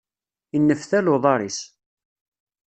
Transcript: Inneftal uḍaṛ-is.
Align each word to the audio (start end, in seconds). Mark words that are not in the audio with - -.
Inneftal 0.55 1.11
uḍaṛ-is. 1.13 1.59